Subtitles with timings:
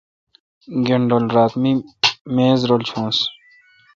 [0.85, 1.71] گانڈل رات می
[2.35, 3.17] میز رل چونس۔